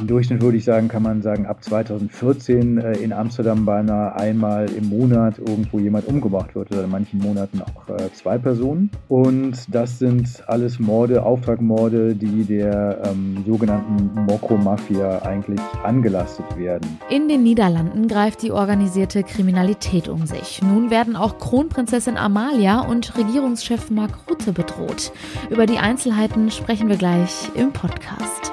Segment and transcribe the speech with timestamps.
[0.00, 4.70] Im Durchschnitt würde ich sagen, kann man sagen, ab 2014 äh, in Amsterdam beinahe einmal
[4.70, 8.90] im Monat irgendwo jemand umgebracht wird oder in manchen Monaten auch äh, zwei Personen.
[9.08, 16.98] Und das sind alles Morde, Auftragmorde, die der ähm, sogenannten Mokko-Mafia eigentlich angelastet werden.
[17.10, 20.62] In den Niederlanden greift die organisierte Kriminalität um sich.
[20.62, 25.12] Nun werden auch Kronprinzessin Amalia und Regierungschef Mark Rutte bedroht.
[25.50, 28.50] Über die Einzelheiten sprechen wir gleich im Podcast.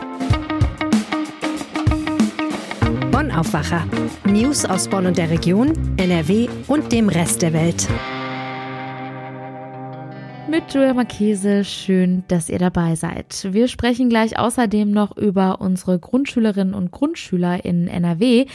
[3.38, 3.86] Aufwacher.
[4.26, 7.88] News aus Bonn und der Region, NRW und dem Rest der Welt.
[10.50, 13.48] Mit Julia Marchese, schön, dass ihr dabei seid.
[13.52, 18.46] Wir sprechen gleich außerdem noch über unsere Grundschülerinnen und Grundschüler in NRW,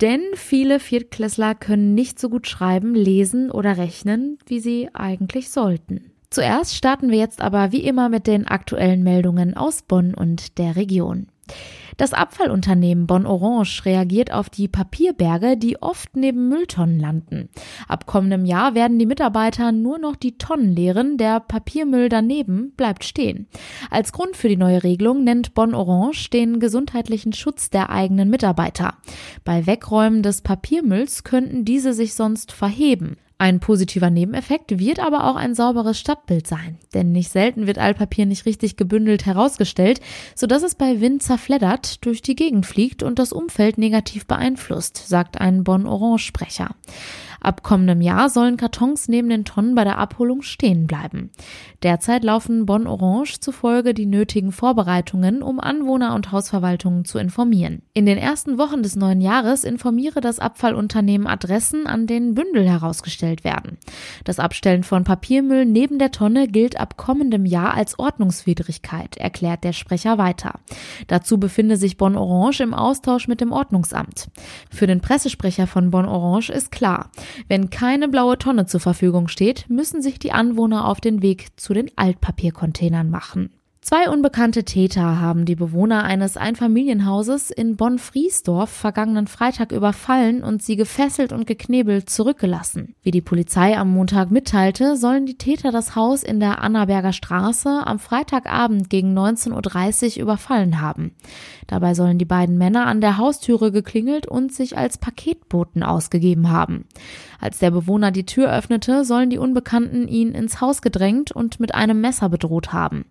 [0.00, 6.12] denn viele Viertklässler können nicht so gut schreiben, lesen oder rechnen, wie sie eigentlich sollten.
[6.30, 10.76] Zuerst starten wir jetzt aber wie immer mit den aktuellen Meldungen aus Bonn und der
[10.76, 11.26] Region.
[11.98, 17.48] Das Abfallunternehmen Bonn Orange reagiert auf die Papierberge, die oft neben Mülltonnen landen.
[17.88, 23.02] Ab kommendem Jahr werden die Mitarbeiter nur noch die Tonnen leeren, der Papiermüll daneben bleibt
[23.02, 23.48] stehen.
[23.90, 28.94] Als Grund für die neue Regelung nennt Bonn Orange den gesundheitlichen Schutz der eigenen Mitarbeiter.
[29.44, 33.16] Bei Wegräumen des Papiermülls könnten diese sich sonst verheben.
[33.40, 38.26] Ein positiver Nebeneffekt wird aber auch ein sauberes Stadtbild sein, denn nicht selten wird Altpapier
[38.26, 40.00] nicht richtig gebündelt herausgestellt,
[40.34, 45.40] sodass es bei Wind zerfleddert, durch die Gegend fliegt und das Umfeld negativ beeinflusst, sagt
[45.40, 46.74] ein Bonn-Orange-Sprecher.
[47.40, 51.30] Ab kommendem Jahr sollen Kartons neben den Tonnen bei der Abholung stehen bleiben.
[51.82, 57.82] Derzeit laufen Bonn Orange zufolge die nötigen Vorbereitungen, um Anwohner und Hausverwaltungen zu informieren.
[57.94, 63.44] In den ersten Wochen des neuen Jahres informiere das Abfallunternehmen Adressen, an denen Bündel herausgestellt
[63.44, 63.78] werden.
[64.24, 69.72] Das Abstellen von Papiermüll neben der Tonne gilt ab kommendem Jahr als Ordnungswidrigkeit, erklärt der
[69.72, 70.54] Sprecher weiter.
[71.06, 74.28] Dazu befinde sich Bonn Orange im Austausch mit dem Ordnungsamt.
[74.70, 77.10] Für den Pressesprecher von Bonn Orange ist klar,
[77.48, 81.74] wenn keine blaue Tonne zur Verfügung steht, müssen sich die Anwohner auf den Weg zu
[81.74, 83.50] den Altpapiercontainern machen.
[83.88, 90.76] Zwei unbekannte Täter haben die Bewohner eines Einfamilienhauses in Bonn-Friesdorf vergangenen Freitag überfallen und sie
[90.76, 92.94] gefesselt und geknebelt zurückgelassen.
[93.02, 97.80] Wie die Polizei am Montag mitteilte, sollen die Täter das Haus in der Annaberger Straße
[97.86, 101.12] am Freitagabend gegen 19.30 Uhr überfallen haben.
[101.66, 106.84] Dabei sollen die beiden Männer an der Haustüre geklingelt und sich als Paketboten ausgegeben haben.
[107.40, 111.74] Als der Bewohner die Tür öffnete, sollen die Unbekannten ihn ins Haus gedrängt und mit
[111.74, 113.04] einem Messer bedroht haben.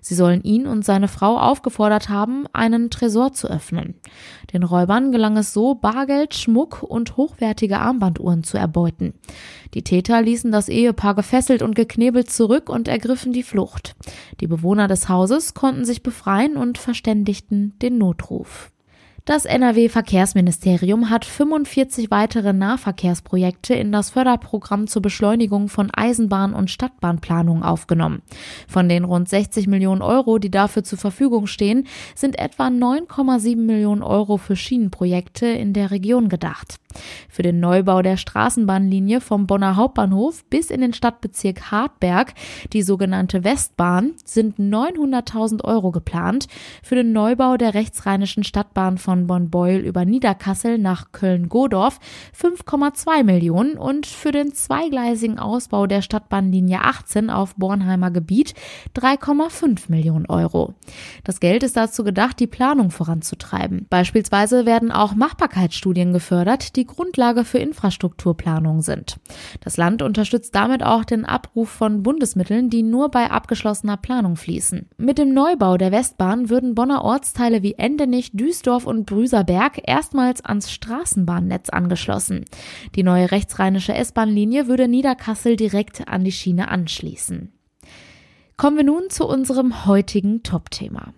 [0.00, 3.94] Sie sollen ihn und seine Frau aufgefordert haben, einen Tresor zu öffnen.
[4.52, 9.14] Den Räubern gelang es so, Bargeld, Schmuck und hochwertige Armbanduhren zu erbeuten.
[9.74, 13.94] Die Täter ließen das Ehepaar gefesselt und geknebelt zurück und ergriffen die Flucht.
[14.40, 18.71] Die Bewohner des Hauses konnten sich befreien und verständigten den Notruf.
[19.24, 27.62] Das NRW-Verkehrsministerium hat 45 weitere Nahverkehrsprojekte in das Förderprogramm zur Beschleunigung von Eisenbahn- und Stadtbahnplanung
[27.62, 28.22] aufgenommen.
[28.66, 34.02] Von den rund 60 Millionen Euro, die dafür zur Verfügung stehen, sind etwa 9,7 Millionen
[34.02, 36.80] Euro für Schienenprojekte in der Region gedacht.
[37.28, 42.34] Für den Neubau der Straßenbahnlinie vom Bonner Hauptbahnhof bis in den Stadtbezirk Hartberg,
[42.72, 46.48] die sogenannte Westbahn, sind 900.000 Euro geplant.
[46.82, 51.98] Für den Neubau der rechtsrheinischen Stadtbahn von Bonn-Beul über Niederkassel nach Köln-Godorf
[52.38, 58.52] 5,2 Millionen und für den zweigleisigen Ausbau der Stadtbahnlinie 18 auf Bornheimer Gebiet
[58.96, 60.74] 3,5 Millionen Euro.
[61.24, 63.86] Das Geld ist dazu gedacht, die Planung voranzutreiben.
[63.88, 69.20] Beispielsweise werden auch Machbarkeitsstudien gefördert, die die Grundlage für Infrastrukturplanung sind.
[69.60, 74.88] Das Land unterstützt damit auch den Abruf von Bundesmitteln, die nur bei abgeschlossener Planung fließen.
[74.96, 80.70] Mit dem Neubau der Westbahn würden Bonner Ortsteile wie Endenich, Duisdorf und Brüserberg erstmals ans
[80.70, 82.44] Straßenbahnnetz angeschlossen.
[82.94, 87.52] Die neue rechtsrheinische S-Bahn-Linie würde Niederkassel direkt an die Schiene anschließen.
[88.56, 91.14] Kommen wir nun zu unserem heutigen Top-Thema.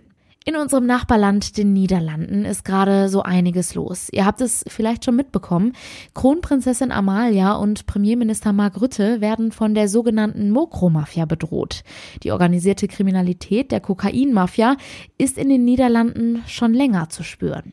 [0.46, 4.08] In unserem Nachbarland, den Niederlanden, ist gerade so einiges los.
[4.12, 5.72] Ihr habt es vielleicht schon mitbekommen.
[6.12, 11.82] Kronprinzessin Amalia und Premierminister Mark Rutte werden von der sogenannten Mokro-Mafia bedroht.
[12.22, 14.76] Die organisierte Kriminalität der Kokain-Mafia
[15.16, 17.72] ist in den Niederlanden schon länger zu spüren.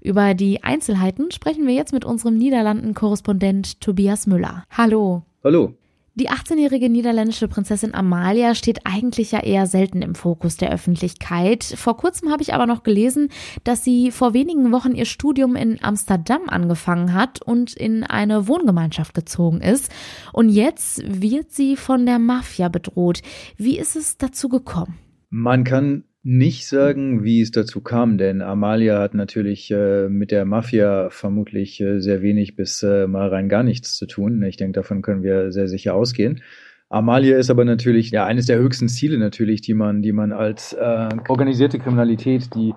[0.00, 4.64] Über die Einzelheiten sprechen wir jetzt mit unserem Niederlanden-Korrespondent Tobias Müller.
[4.70, 5.22] Hallo.
[5.44, 5.74] Hallo.
[6.18, 11.62] Die 18-jährige niederländische Prinzessin Amalia steht eigentlich ja eher selten im Fokus der Öffentlichkeit.
[11.62, 13.28] Vor kurzem habe ich aber noch gelesen,
[13.64, 19.12] dass sie vor wenigen Wochen ihr Studium in Amsterdam angefangen hat und in eine Wohngemeinschaft
[19.12, 19.92] gezogen ist.
[20.32, 23.20] Und jetzt wird sie von der Mafia bedroht.
[23.58, 24.96] Wie ist es dazu gekommen?
[25.28, 30.44] Man kann nicht sagen, wie es dazu kam, denn Amalia hat natürlich äh, mit der
[30.44, 34.42] Mafia vermutlich äh, sehr wenig bis äh, mal rein gar nichts zu tun.
[34.42, 36.42] Ich denke, davon können wir sehr sicher ausgehen.
[36.88, 40.72] Amalia ist aber natürlich ja eines der höchsten Ziele natürlich, die man, die man als
[40.72, 42.74] äh, organisierte Kriminalität, die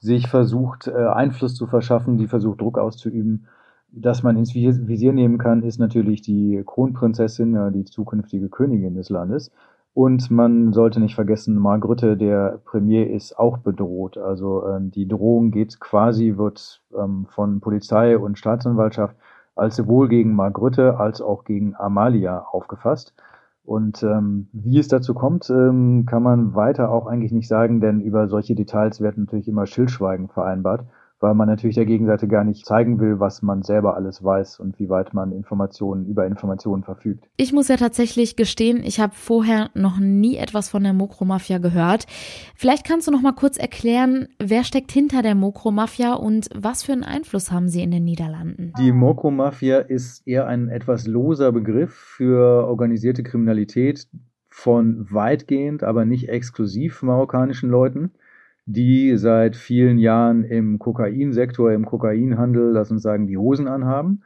[0.00, 3.46] sich versucht, äh, Einfluss zu verschaffen, die versucht, Druck auszuüben,
[3.92, 9.52] dass man ins Visier nehmen kann, ist natürlich die Kronprinzessin, die zukünftige Königin des Landes.
[9.94, 14.16] Und man sollte nicht vergessen, Mark Rutte, der Premier, ist auch bedroht.
[14.16, 19.16] Also äh, die Drohung geht quasi, wird ähm, von Polizei und Staatsanwaltschaft
[19.56, 23.12] als sowohl gegen Mark Rutte als auch gegen Amalia aufgefasst.
[23.64, 28.00] Und ähm, wie es dazu kommt, ähm, kann man weiter auch eigentlich nicht sagen, denn
[28.00, 30.86] über solche Details wird natürlich immer Stillschweigen vereinbart
[31.20, 34.78] weil man natürlich der Gegenseite gar nicht zeigen will, was man selber alles weiß und
[34.78, 37.28] wie weit man Informationen über Informationen verfügt.
[37.36, 42.06] Ich muss ja tatsächlich gestehen, ich habe vorher noch nie etwas von der Mokro-Mafia gehört.
[42.54, 46.92] Vielleicht kannst du noch mal kurz erklären, wer steckt hinter der Mokro-Mafia und was für
[46.92, 48.72] einen Einfluss haben sie in den Niederlanden?
[48.78, 54.06] Die Mokro-Mafia ist eher ein etwas loser Begriff für organisierte Kriminalität
[54.48, 58.12] von weitgehend, aber nicht exklusiv marokkanischen Leuten
[58.70, 64.22] die seit vielen Jahren im Kokainsektor, im Kokainhandel, lass uns sagen, die Hosen anhaben.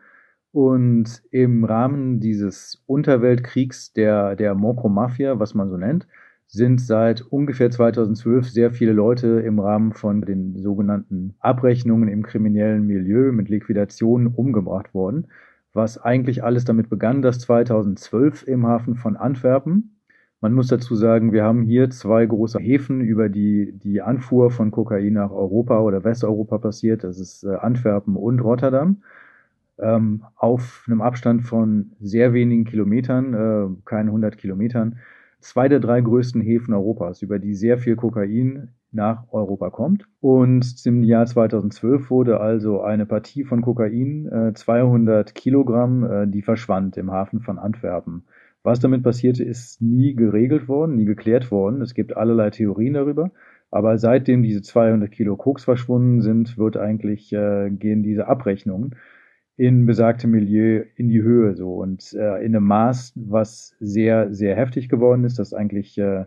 [0.50, 6.08] Und im Rahmen dieses Unterweltkriegs der, der Mokro-Mafia, was man so nennt,
[6.48, 12.84] sind seit ungefähr 2012 sehr viele Leute im Rahmen von den sogenannten Abrechnungen im kriminellen
[12.84, 15.28] Milieu mit Liquidationen umgebracht worden.
[15.72, 19.91] Was eigentlich alles damit begann, dass 2012 im Hafen von Antwerpen
[20.42, 24.72] man muss dazu sagen, wir haben hier zwei große Häfen, über die die Anfuhr von
[24.72, 27.04] Kokain nach Europa oder Westeuropa passiert.
[27.04, 29.02] Das ist äh, Antwerpen und Rotterdam.
[29.78, 34.98] Ähm, auf einem Abstand von sehr wenigen Kilometern, äh, keinen 100 Kilometern,
[35.38, 40.08] zwei der drei größten Häfen Europas, über die sehr viel Kokain nach Europa kommt.
[40.20, 46.42] Und im Jahr 2012 wurde also eine Partie von Kokain, äh, 200 Kilogramm, äh, die
[46.42, 48.24] verschwand im Hafen von Antwerpen.
[48.62, 51.82] Was damit passierte, ist nie geregelt worden, nie geklärt worden.
[51.82, 53.32] Es gibt allerlei Theorien darüber.
[53.70, 58.94] Aber seitdem diese 200 Kilo Koks verschwunden sind, wird eigentlich, äh, gehen diese Abrechnungen
[59.56, 64.56] in besagtem Milieu in die Höhe so und äh, in einem Maß, was sehr, sehr
[64.56, 66.24] heftig geworden ist, das eigentlich äh,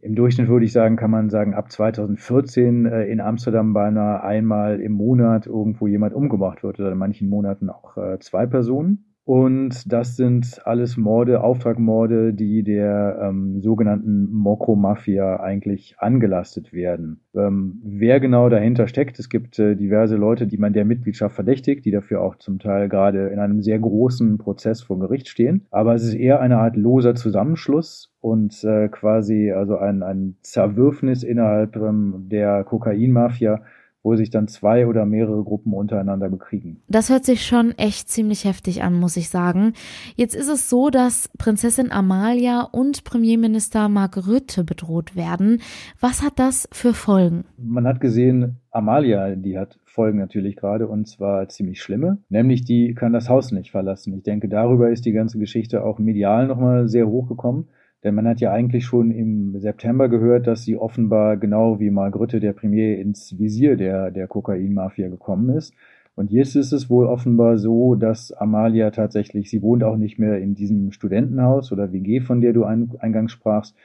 [0.00, 4.80] im Durchschnitt würde ich sagen, kann man sagen, ab 2014 äh, in Amsterdam beinahe einmal
[4.80, 9.15] im Monat irgendwo jemand umgebracht wird oder in manchen Monaten auch äh, zwei Personen.
[9.26, 17.18] Und das sind alles Morde, Auftragmorde, die der ähm, sogenannten Mokro-Mafia eigentlich angelastet werden.
[17.34, 21.84] Ähm, wer genau dahinter steckt, es gibt äh, diverse Leute, die man der Mitgliedschaft verdächtigt,
[21.84, 25.66] die dafür auch zum Teil gerade in einem sehr großen Prozess vor Gericht stehen.
[25.72, 31.24] Aber es ist eher eine Art loser Zusammenschluss und äh, quasi also ein, ein Zerwürfnis
[31.24, 33.60] innerhalb ähm, der Kokain-Mafia,
[34.02, 36.82] wo sich dann zwei oder mehrere Gruppen untereinander bekriegen.
[36.88, 39.72] Das hört sich schon echt ziemlich heftig an, muss ich sagen.
[40.14, 45.60] Jetzt ist es so, dass Prinzessin Amalia und Premierminister Mark Rutte bedroht werden.
[46.00, 47.44] Was hat das für Folgen?
[47.58, 52.94] Man hat gesehen, Amalia, die hat Folgen natürlich gerade und zwar ziemlich schlimme, nämlich die
[52.94, 54.14] kann das Haus nicht verlassen.
[54.14, 57.68] Ich denke, darüber ist die ganze Geschichte auch medial nochmal sehr hochgekommen.
[58.04, 62.16] Denn man hat ja eigentlich schon im September gehört, dass sie offenbar genau wie Mark
[62.16, 65.74] Rutte, der Premier, ins Visier der, der Kokainmafia gekommen ist.
[66.14, 70.38] Und jetzt ist es wohl offenbar so, dass Amalia tatsächlich, sie wohnt auch nicht mehr
[70.38, 73.76] in diesem Studentenhaus oder WG, von der du eingangs sprachst,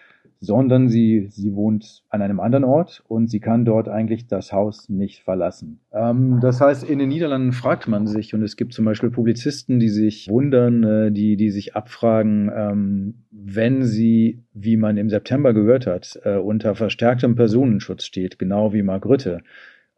[0.43, 4.89] sondern sie, sie wohnt an einem anderen Ort und sie kann dort eigentlich das Haus
[4.89, 5.79] nicht verlassen.
[5.93, 9.79] Ähm, das heißt, in den Niederlanden fragt man sich, und es gibt zum Beispiel Publizisten,
[9.79, 15.53] die sich wundern, äh, die, die sich abfragen, ähm, wenn sie, wie man im September
[15.53, 19.41] gehört hat, äh, unter verstärktem Personenschutz steht, genau wie Mark Rutte,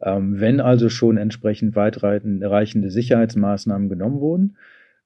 [0.02, 4.56] ähm, wenn also schon entsprechend weitreichende Sicherheitsmaßnahmen genommen wurden,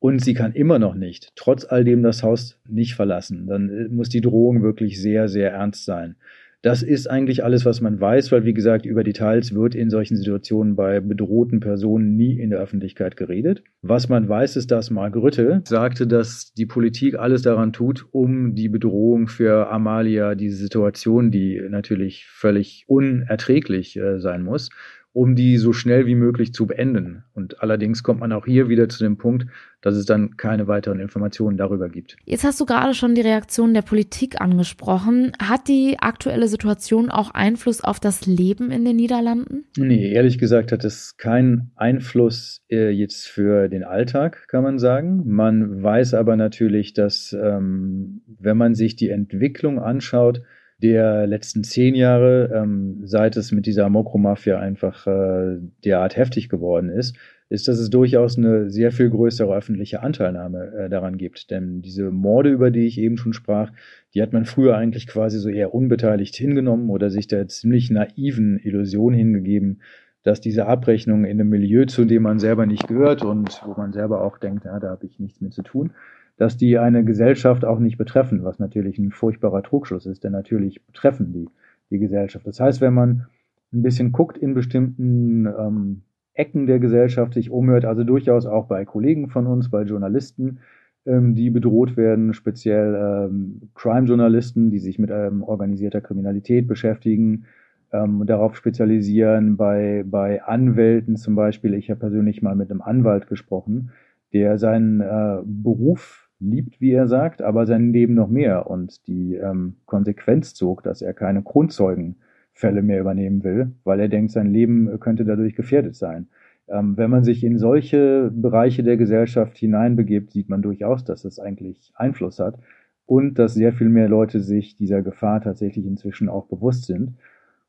[0.00, 3.46] und sie kann immer noch nicht, trotz all dem, das Haus nicht verlassen.
[3.46, 6.16] Dann äh, muss die Drohung wirklich sehr, sehr ernst sein.
[6.62, 10.16] Das ist eigentlich alles, was man weiß, weil, wie gesagt, über Details wird in solchen
[10.16, 13.62] Situationen bei bedrohten Personen nie in der Öffentlichkeit geredet.
[13.80, 18.56] Was man weiß, ist, dass Mark Rutte sagte, dass die Politik alles daran tut, um
[18.56, 24.70] die Bedrohung für Amalia, diese Situation, die natürlich völlig unerträglich äh, sein muss,
[25.12, 27.24] um die so schnell wie möglich zu beenden.
[27.34, 29.46] Und allerdings kommt man auch hier wieder zu dem Punkt,
[29.80, 32.16] dass es dann keine weiteren Informationen darüber gibt.
[32.24, 35.32] Jetzt hast du gerade schon die Reaktion der Politik angesprochen.
[35.40, 39.64] Hat die aktuelle Situation auch Einfluss auf das Leben in den Niederlanden?
[39.76, 45.22] Nee, ehrlich gesagt hat es keinen Einfluss äh, jetzt für den Alltag, kann man sagen.
[45.26, 50.42] Man weiß aber natürlich, dass ähm, wenn man sich die Entwicklung anschaut,
[50.82, 56.88] der letzten zehn Jahre, ähm, seit es mit dieser Mokromafia einfach äh, derart heftig geworden
[56.88, 57.16] ist,
[57.50, 61.50] ist, dass es durchaus eine sehr viel größere öffentliche Anteilnahme äh, daran gibt.
[61.50, 63.72] Denn diese Morde, über die ich eben schon sprach,
[64.14, 68.58] die hat man früher eigentlich quasi so eher unbeteiligt hingenommen oder sich der ziemlich naiven
[68.58, 69.80] Illusion hingegeben,
[70.22, 73.92] dass diese Abrechnung in einem Milieu, zu dem man selber nicht gehört und wo man
[73.92, 75.92] selber auch denkt, ja, da habe ich nichts mit zu tun,
[76.38, 80.84] dass die eine Gesellschaft auch nicht betreffen, was natürlich ein furchtbarer Trugschluss ist, denn natürlich
[80.86, 81.48] betreffen die
[81.90, 82.46] die Gesellschaft.
[82.46, 83.26] Das heißt, wenn man
[83.72, 86.02] ein bisschen guckt in bestimmten ähm,
[86.34, 90.60] Ecken der Gesellschaft sich umhört, also durchaus auch bei Kollegen von uns, bei Journalisten,
[91.06, 97.44] ähm, die bedroht werden, speziell ähm, Crime-Journalisten, die sich mit ähm, organisierter Kriminalität beschäftigen,
[97.92, 101.74] ähm, darauf spezialisieren, bei, bei Anwälten zum Beispiel.
[101.74, 103.90] Ich habe persönlich mal mit einem Anwalt gesprochen,
[104.32, 109.34] der seinen äh, Beruf liebt, wie er sagt, aber sein Leben noch mehr und die
[109.34, 112.16] ähm, Konsequenz zog, dass er keine Kronzeugen
[112.52, 116.28] Fälle mehr übernehmen will, weil er denkt, sein Leben könnte dadurch gefährdet sein.
[116.68, 121.38] Ähm, wenn man sich in solche Bereiche der Gesellschaft hineinbegibt, sieht man durchaus, dass das
[121.38, 122.58] eigentlich Einfluss hat
[123.06, 127.14] und dass sehr viel mehr Leute sich dieser Gefahr tatsächlich inzwischen auch bewusst sind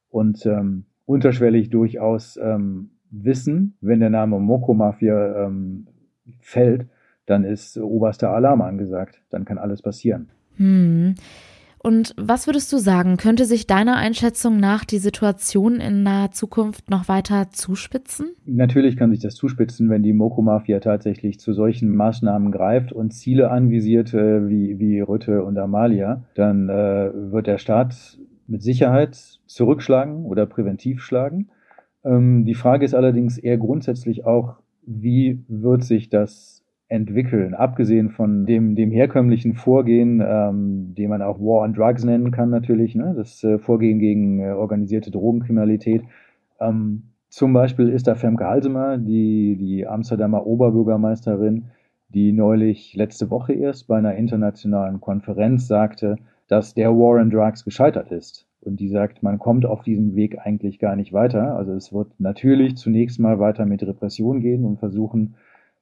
[0.10, 5.88] und ähm, unterschwellig durchaus ähm, wissen, wenn der Name Moko Mafia ähm,
[6.42, 6.88] fällt,
[7.30, 9.22] dann ist oberster Alarm angesagt.
[9.30, 10.30] Dann kann alles passieren.
[10.58, 11.16] Hm.
[11.82, 16.90] Und was würdest du sagen, könnte sich deiner Einschätzung nach die Situation in naher Zukunft
[16.90, 18.32] noch weiter zuspitzen?
[18.46, 23.50] Natürlich kann sich das zuspitzen, wenn die Moko-Mafia tatsächlich zu solchen Maßnahmen greift und Ziele
[23.50, 26.24] anvisiert äh, wie, wie Rütte und Amalia.
[26.36, 31.48] Dann äh, wird der Staat mit Sicherheit zurückschlagen oder präventiv schlagen.
[32.04, 36.59] Ähm, die Frage ist allerdings eher grundsätzlich auch, wie wird sich das
[36.90, 42.32] entwickeln, abgesehen von dem, dem herkömmlichen Vorgehen, ähm, den man auch War on Drugs nennen
[42.32, 43.14] kann natürlich, ne?
[43.16, 46.02] das äh, Vorgehen gegen äh, organisierte Drogenkriminalität.
[46.60, 51.66] Ähm, zum Beispiel ist da Femke Halsemer, die, die Amsterdamer Oberbürgermeisterin,
[52.10, 56.16] die neulich letzte Woche erst bei einer internationalen Konferenz sagte,
[56.48, 58.48] dass der War on Drugs gescheitert ist.
[58.62, 61.56] Und die sagt, man kommt auf diesem Weg eigentlich gar nicht weiter.
[61.56, 65.36] Also es wird natürlich zunächst mal weiter mit Repression gehen und versuchen,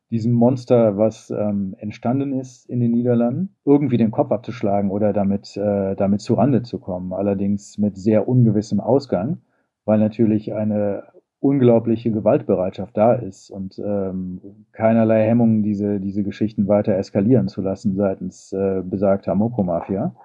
[0.09, 5.57] diesem Monster, was ähm, entstanden ist in den Niederlanden, irgendwie den Kopf abzuschlagen oder damit,
[5.57, 7.13] äh, damit zu Rande zu kommen.
[7.13, 9.39] Allerdings mit sehr ungewissem Ausgang,
[9.85, 11.03] weil natürlich eine
[11.39, 17.95] unglaubliche Gewaltbereitschaft da ist und ähm, keinerlei Hemmungen, diese, diese Geschichten weiter eskalieren zu lassen
[17.95, 20.15] seitens äh, besagter Moko-Mafia.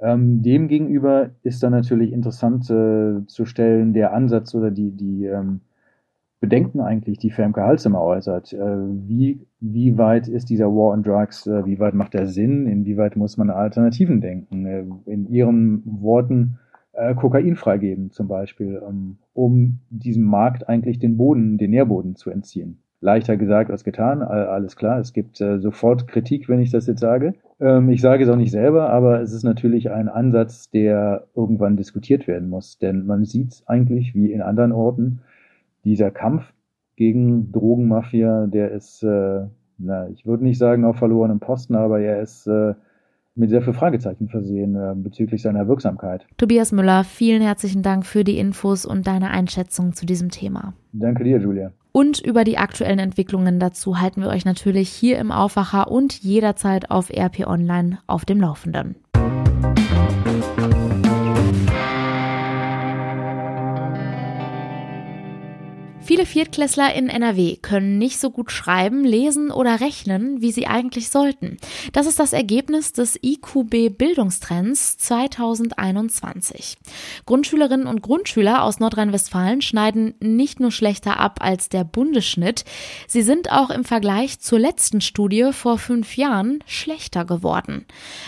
[0.00, 5.60] Ähm, Demgegenüber ist dann natürlich interessant äh, zu stellen, der Ansatz oder die, die ähm,
[6.40, 8.52] Bedenken eigentlich, die Femke Halsemer äußert.
[8.52, 12.66] Äh, wie, wie weit ist dieser War on Drugs, äh, wie weit macht der Sinn,
[12.66, 14.66] inwieweit muss man Alternativen denken?
[14.66, 16.58] Äh, in ihren Worten
[17.14, 22.78] Kokain freigeben zum Beispiel, ähm, um diesem Markt eigentlich den Boden, den Nährboden zu entziehen.
[23.00, 24.98] Leichter gesagt als getan, alles klar.
[24.98, 27.34] Es gibt sofort Kritik, wenn ich das jetzt sage.
[27.60, 31.76] Ähm, ich sage es auch nicht selber, aber es ist natürlich ein Ansatz, der irgendwann
[31.76, 32.78] diskutiert werden muss.
[32.78, 35.20] Denn man sieht eigentlich wie in anderen Orten,
[35.88, 36.44] dieser Kampf
[36.96, 39.46] gegen Drogenmafia, der ist, äh,
[39.78, 42.74] na, ich würde nicht sagen auf verlorenem Posten, aber er ist äh,
[43.34, 46.26] mit sehr viel Fragezeichen versehen äh, bezüglich seiner Wirksamkeit.
[46.36, 50.74] Tobias Müller, vielen herzlichen Dank für die Infos und deine Einschätzung zu diesem Thema.
[50.92, 51.72] Danke dir, Julia.
[51.92, 56.90] Und über die aktuellen Entwicklungen dazu halten wir euch natürlich hier im Aufwacher und jederzeit
[56.90, 58.96] auf RP Online auf dem Laufenden.
[66.08, 71.10] Viele Viertklässler in NRW können nicht so gut schreiben, lesen oder rechnen, wie sie eigentlich
[71.10, 71.58] sollten.
[71.92, 76.78] Das ist das Ergebnis des IQB Bildungstrends 2021.
[77.26, 82.64] Grundschülerinnen und Grundschüler aus Nordrhein-Westfalen schneiden nicht nur schlechter ab als der Bundesschnitt,
[83.06, 87.84] sie sind auch im Vergleich zur letzten Studie vor fünf Jahren schlechter geworden.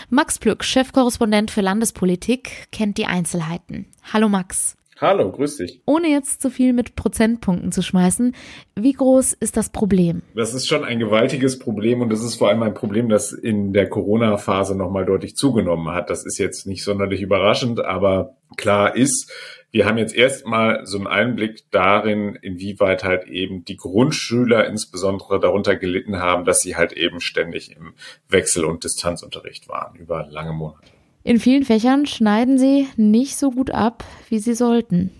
[0.07, 3.87] Max Plück, Chefkorrespondent für Landespolitik, kennt die Einzelheiten.
[4.13, 4.77] Hallo Max.
[5.01, 5.81] Hallo, grüß dich.
[5.87, 8.35] Ohne jetzt zu viel mit Prozentpunkten zu schmeißen,
[8.75, 10.21] wie groß ist das Problem?
[10.35, 13.73] Das ist schon ein gewaltiges Problem und das ist vor allem ein Problem, das in
[13.73, 16.11] der Corona-Phase nochmal deutlich zugenommen hat.
[16.11, 19.31] Das ist jetzt nicht sonderlich überraschend, aber klar ist,
[19.71, 25.77] wir haben jetzt erstmal so einen Einblick darin, inwieweit halt eben die Grundschüler insbesondere darunter
[25.77, 27.95] gelitten haben, dass sie halt eben ständig im
[28.29, 30.91] Wechsel- und Distanzunterricht waren über lange Monate.
[31.23, 35.11] In vielen Fächern schneiden sie nicht so gut ab, wie sie sollten.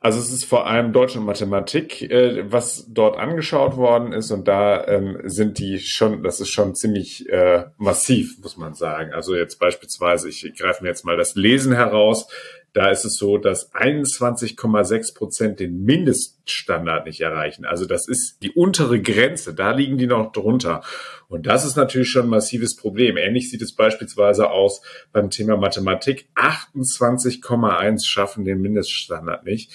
[0.00, 4.46] Also es ist vor allem Deutsch und Mathematik, äh, was dort angeschaut worden ist und
[4.46, 9.14] da ähm, sind die schon, das ist schon ziemlich äh, massiv, muss man sagen.
[9.14, 12.28] Also jetzt beispielsweise, ich greife mir jetzt mal das Lesen heraus.
[12.74, 17.64] Da ist es so, dass 21,6 Prozent den Mindeststandard nicht erreichen.
[17.64, 19.54] Also das ist die untere Grenze.
[19.54, 20.82] Da liegen die noch drunter.
[21.28, 23.16] Und das ist natürlich schon ein massives Problem.
[23.16, 26.26] Ähnlich sieht es beispielsweise aus beim Thema Mathematik.
[26.34, 29.70] 28,1 schaffen den Mindeststandard nicht.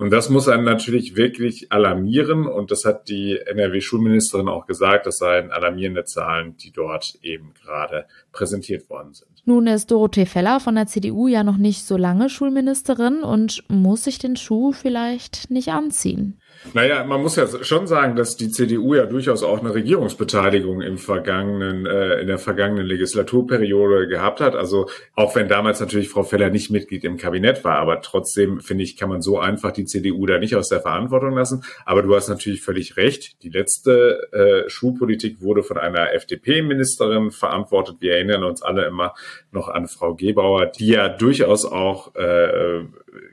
[0.00, 2.46] Und das muss einen natürlich wirklich alarmieren.
[2.46, 5.04] Und das hat die NRW-Schulministerin auch gesagt.
[5.04, 9.28] Das seien alarmierende Zahlen, die dort eben gerade präsentiert worden sind.
[9.44, 14.04] Nun ist Dorothee Feller von der CDU ja noch nicht so lange Schulministerin und muss
[14.04, 16.39] sich den Schuh vielleicht nicht anziehen.
[16.74, 20.98] Naja, man muss ja schon sagen, dass die CDU ja durchaus auch eine Regierungsbeteiligung im
[20.98, 24.54] vergangenen, äh, in der vergangenen Legislaturperiode gehabt hat.
[24.54, 28.84] Also auch wenn damals natürlich Frau Feller nicht Mitglied im Kabinett war, aber trotzdem finde
[28.84, 31.64] ich, kann man so einfach die CDU da nicht aus der Verantwortung lassen.
[31.86, 33.42] Aber du hast natürlich völlig recht.
[33.42, 37.96] Die letzte äh, Schulpolitik wurde von einer FDP-Ministerin verantwortet.
[38.00, 39.14] Wir erinnern uns alle immer
[39.50, 42.84] noch an Frau Gebauer, die ja durchaus auch äh,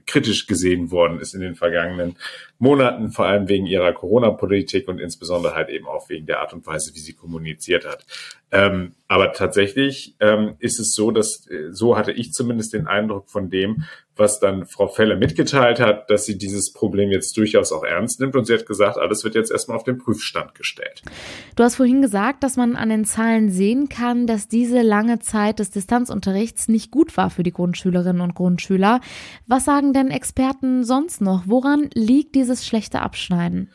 [0.08, 2.16] kritisch gesehen worden ist in den vergangenen
[2.58, 6.66] Monaten, vor allem wegen ihrer Corona-Politik und insbesondere halt eben auch wegen der Art und
[6.66, 8.06] Weise, wie sie kommuniziert hat.
[8.50, 13.30] Ähm, aber tatsächlich ähm, ist es so, dass äh, so hatte ich zumindest den Eindruck
[13.30, 13.84] von dem,
[14.16, 18.36] was dann Frau Felle mitgeteilt hat, dass sie dieses Problem jetzt durchaus auch ernst nimmt
[18.38, 21.02] und sie hat gesagt, alles wird jetzt erstmal auf den Prüfstand gestellt.
[21.58, 25.60] Du hast vorhin gesagt, dass man an den Zahlen sehen kann, dass diese lange Zeit
[25.60, 29.02] des Distanzunterrichts nicht gut war für die Grundschülerinnen und Grundschüler.
[29.46, 31.44] Was sagen denn Experten sonst noch?
[31.48, 33.70] Woran liegt dieses schlechte Abschneiden?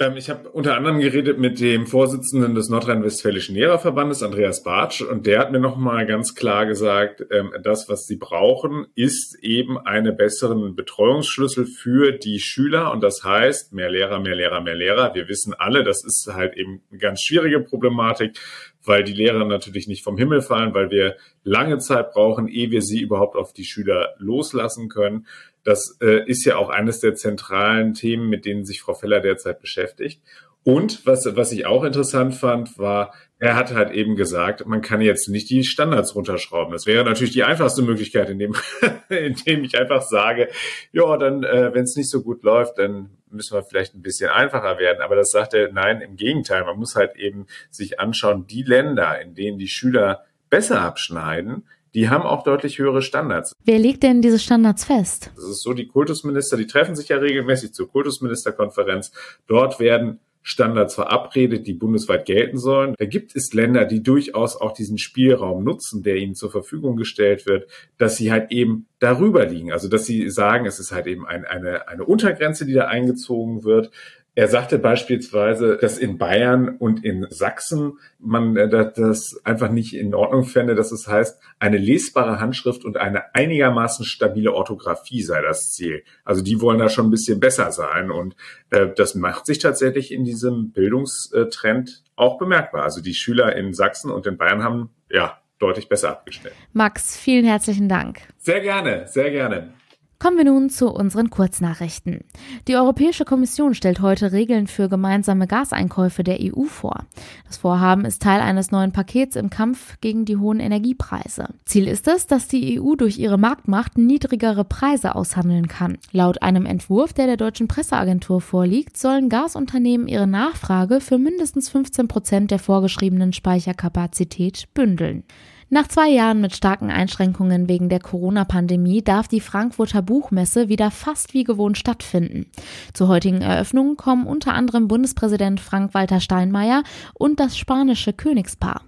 [0.00, 5.26] Ähm, ich habe unter anderem geredet mit dem Vorsitzenden des Nordrhein-Westfälischen Lehrerverbandes, Andreas Bartsch, und
[5.26, 10.16] der hat mir nochmal ganz klar gesagt, ähm, das, was sie brauchen, ist eben einen
[10.16, 12.92] besseren Betreuungsschlüssel für die Schüler.
[12.92, 15.14] Und das heißt, mehr Lehrer, mehr Lehrer, mehr Lehrer.
[15.14, 18.38] Wir wissen alle, das ist halt eben eine ganz schwierige Problematik,
[18.84, 22.82] weil die Lehrer natürlich nicht vom Himmel fallen, weil wir lange Zeit brauchen, ehe wir
[22.82, 25.26] sie überhaupt auf die Schüler loslassen können.
[25.64, 29.60] Das äh, ist ja auch eines der zentralen Themen, mit denen sich Frau Feller derzeit
[29.60, 30.20] beschäftigt.
[30.62, 35.00] Und was, was ich auch interessant fand, war, er hat halt eben gesagt, man kann
[35.00, 36.72] jetzt nicht die Standards runterschrauben.
[36.72, 38.54] Das wäre natürlich die einfachste Möglichkeit, indem,
[39.08, 40.48] indem ich einfach sage,
[40.92, 44.28] ja, dann, äh, wenn es nicht so gut läuft, dann müssen wir vielleicht ein bisschen
[44.28, 45.00] einfacher werden.
[45.00, 46.64] Aber das sagt er, nein, im Gegenteil.
[46.64, 52.08] Man muss halt eben sich anschauen, die Länder, in denen die Schüler besser abschneiden, die
[52.08, 53.54] haben auch deutlich höhere Standards.
[53.64, 55.30] Wer legt denn diese Standards fest?
[55.34, 59.12] Das ist so, die Kultusminister, die treffen sich ja regelmäßig zur Kultusministerkonferenz.
[59.46, 62.94] Dort werden Standards verabredet, die bundesweit gelten sollen.
[62.98, 67.46] Da gibt es Länder, die durchaus auch diesen Spielraum nutzen, der ihnen zur Verfügung gestellt
[67.46, 69.70] wird, dass sie halt eben darüber liegen.
[69.72, 73.64] Also dass sie sagen, es ist halt eben ein, eine, eine Untergrenze, die da eingezogen
[73.64, 73.90] wird.
[74.34, 80.14] Er sagte beispielsweise, dass in Bayern und in Sachsen man äh, das einfach nicht in
[80.14, 85.72] Ordnung fände, dass es heißt, eine lesbare Handschrift und eine einigermaßen stabile Orthographie sei das
[85.72, 86.04] Ziel.
[86.24, 88.36] Also die wollen da schon ein bisschen besser sein und
[88.70, 92.84] äh, das macht sich tatsächlich in diesem Bildungstrend auch bemerkbar.
[92.84, 96.54] Also die Schüler in Sachsen und in Bayern haben ja deutlich besser abgestellt.
[96.72, 98.20] Max, vielen herzlichen Dank.
[98.38, 99.74] Sehr gerne, sehr gerne.
[100.22, 102.20] Kommen wir nun zu unseren Kurznachrichten.
[102.68, 107.06] Die Europäische Kommission stellt heute Regeln für gemeinsame Gaseinkäufe der EU vor.
[107.46, 111.46] Das Vorhaben ist Teil eines neuen Pakets im Kampf gegen die hohen Energiepreise.
[111.64, 115.96] Ziel ist es, dass die EU durch ihre Marktmacht niedrigere Preise aushandeln kann.
[116.12, 122.08] Laut einem Entwurf, der der deutschen Presseagentur vorliegt, sollen Gasunternehmen ihre Nachfrage für mindestens 15
[122.08, 125.24] Prozent der vorgeschriebenen Speicherkapazität bündeln.
[125.72, 131.32] Nach zwei Jahren mit starken Einschränkungen wegen der Corona-Pandemie darf die Frankfurter Buchmesse wieder fast
[131.32, 132.46] wie gewohnt stattfinden.
[132.92, 136.82] Zur heutigen Eröffnung kommen unter anderem Bundespräsident Frank-Walter Steinmeier
[137.14, 138.82] und das spanische Königspaar.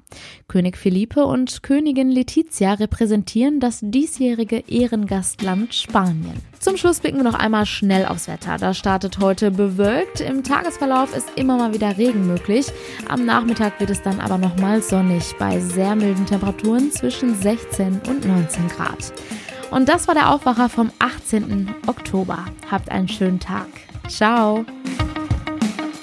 [0.48, 6.40] König Felipe und Königin Letizia repräsentieren das diesjährige Ehrengastland Spanien.
[6.58, 8.56] Zum Schluss blicken wir noch einmal schnell aufs Wetter.
[8.56, 10.20] Da startet heute bewölkt.
[10.20, 12.66] Im Tagesverlauf ist immer mal wieder Regen möglich.
[13.08, 18.24] Am Nachmittag wird es dann aber nochmal sonnig bei sehr milden Temperaturen zwischen 16 und
[18.24, 19.12] 19 Grad.
[19.72, 21.74] Und das war der Aufwacher vom 18.
[21.86, 22.44] Oktober.
[22.70, 23.68] Habt einen schönen Tag.
[24.08, 24.64] Ciao.